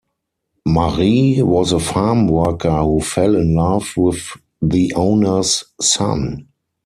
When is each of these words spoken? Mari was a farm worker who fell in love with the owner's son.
Mari 0.65 1.43
was 1.43 1.71
a 1.73 1.79
farm 1.79 2.27
worker 2.27 2.75
who 2.77 3.01
fell 3.01 3.35
in 3.35 3.53
love 3.53 3.93
with 3.95 4.31
the 4.59 4.91
owner's 4.95 5.63
son. 5.79 6.47